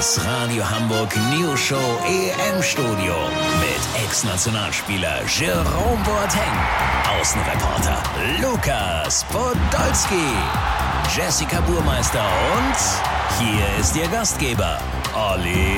[0.00, 3.14] Das Radio Hamburg News Show EM Studio
[3.60, 8.02] mit Ex-Nationalspieler Jerome Boateng, Außenreporter
[8.40, 10.32] Lukas Podolski,
[11.14, 12.24] Jessica Burmeister
[12.56, 14.78] und hier ist Ihr Gastgeber
[15.14, 15.76] Olli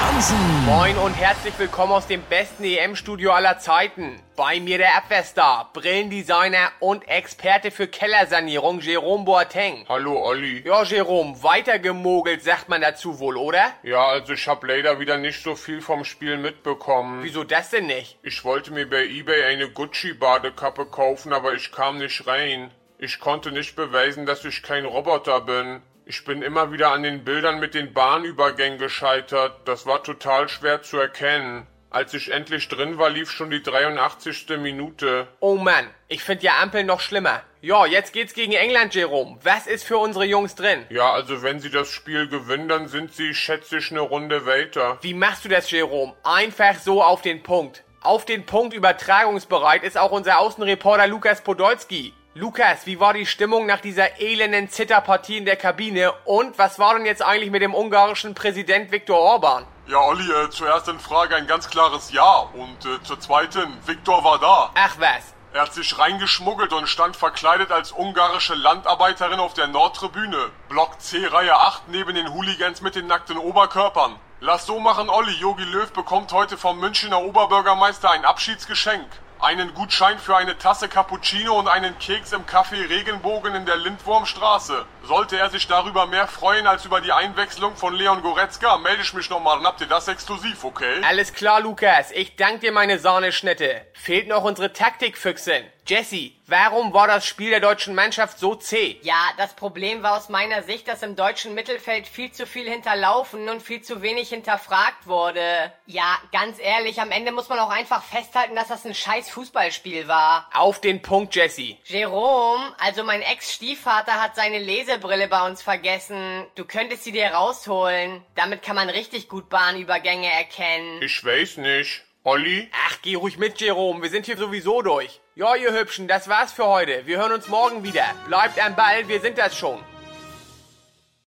[0.00, 0.64] Hansen.
[0.66, 4.20] Moin und herzlich willkommen aus dem besten EM-Studio aller Zeiten.
[4.36, 9.84] Bei mir der Abwehrstar, Brillendesigner und Experte für Kellersanierung Jerome Boateng.
[9.88, 10.62] Hallo Olli.
[10.66, 13.72] Ja, Jerome, weitergemogelt sagt man dazu wohl, oder?
[13.82, 17.22] Ja, also ich habe leider wieder nicht so viel vom Spiel mitbekommen.
[17.22, 18.18] Wieso das denn nicht?
[18.22, 22.70] Ich wollte mir bei eBay eine Gucci-Badekappe kaufen, aber ich kam nicht rein.
[22.98, 25.82] Ich konnte nicht beweisen, dass ich kein Roboter bin.
[26.06, 29.60] Ich bin immer wieder an den Bildern mit den Bahnübergängen gescheitert.
[29.64, 31.66] Das war total schwer zu erkennen.
[31.88, 34.48] Als ich endlich drin war, lief schon die 83.
[34.58, 35.28] Minute.
[35.40, 37.42] Oh Mann, ich finde ja Ampel noch schlimmer.
[37.62, 39.38] Ja, jetzt geht's gegen England, Jerome.
[39.44, 40.84] Was ist für unsere Jungs drin?
[40.90, 44.98] Ja, also wenn sie das Spiel gewinnen, dann sind sie, schätze ich, eine Runde weiter.
[45.00, 46.14] Wie machst du das, Jerome?
[46.22, 47.82] Einfach so auf den Punkt.
[48.02, 52.12] Auf den Punkt übertragungsbereit ist auch unser Außenreporter Lukas Podolski.
[52.36, 56.12] Lukas, wie war die Stimmung nach dieser elenden Zitterpartie in der Kabine?
[56.24, 59.64] Und was war denn jetzt eigentlich mit dem ungarischen Präsident Viktor Orban?
[59.86, 62.48] Ja, Olli, äh, zuerst in Frage ein ganz klares Ja.
[62.54, 64.72] Und äh, zur zweiten, Viktor war da.
[64.74, 65.32] Ach was.
[65.52, 70.50] Er hat sich reingeschmuggelt und stand verkleidet als ungarische Landarbeiterin auf der Nordtribüne.
[70.68, 74.16] Block C, Reihe 8, neben den Hooligans mit den nackten Oberkörpern.
[74.40, 75.34] Lass so machen, Olli.
[75.34, 79.06] Yogi Löw bekommt heute vom Münchner Oberbürgermeister ein Abschiedsgeschenk.
[79.44, 84.86] Einen Gutschein für eine Tasse Cappuccino und einen Keks im Café Regenbogen in der Lindwurmstraße.
[85.02, 89.12] Sollte er sich darüber mehr freuen als über die Einwechslung von Leon Goretzka, melde ich
[89.12, 91.02] mich nochmal und habt ihr das exklusiv, okay?
[91.06, 92.10] Alles klar, Lukas.
[92.12, 93.86] Ich danke dir, meine Sahneschnitte.
[93.92, 95.64] Fehlt noch unsere Taktikfüchsin.
[95.86, 98.98] Jessie, warum war das Spiel der deutschen Mannschaft so zäh?
[99.02, 103.48] Ja, das Problem war aus meiner Sicht, dass im deutschen Mittelfeld viel zu viel hinterlaufen
[103.48, 105.72] und viel zu wenig hinterfragt wurde.
[105.86, 110.08] Ja, ganz ehrlich, am Ende muss man auch einfach festhalten, dass das ein scheiß Fußballspiel
[110.08, 110.48] war.
[110.52, 111.78] Auf den Punkt, Jessie.
[111.84, 116.46] Jerome, also mein Ex-Stiefvater hat seine Lesebrille bei uns vergessen.
[116.54, 118.24] Du könntest sie dir rausholen.
[118.34, 121.02] Damit kann man richtig gut Bahnübergänge erkennen.
[121.02, 122.02] Ich weiß nicht.
[122.26, 122.70] Olli?
[122.86, 124.00] Ach, geh ruhig mit, Jerome.
[124.00, 125.20] Wir sind hier sowieso durch.
[125.34, 127.06] Ja, ihr Hübschen, das war's für heute.
[127.06, 128.06] Wir hören uns morgen wieder.
[128.26, 129.78] Bleibt am Ball, wir sind das schon.